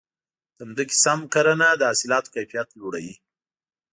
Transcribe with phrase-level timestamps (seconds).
[0.57, 3.15] د ځمکې سم کرنه د حاصلاتو کیفیت لوړوي.